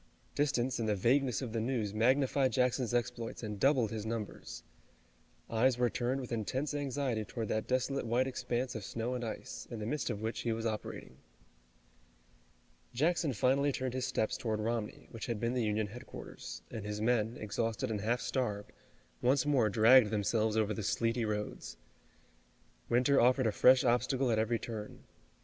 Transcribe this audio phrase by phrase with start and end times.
[0.33, 4.63] Distance and the vagueness of the news magnified Jackson's exploits and doubled his numbers.
[5.47, 9.67] Eyes were turned with intense anxiety toward that desolate white expanse of snow and ice,
[9.69, 11.17] in the midst of which he was operating.
[12.95, 16.99] Jackson finally turned his steps toward Romney, which had been the Union headquarters, and his
[16.99, 18.71] men, exhausted and half starved,
[19.21, 21.77] once more dragged themselves over the sleety roads.
[22.89, 25.03] Winter offered a fresh obstacle at every turn.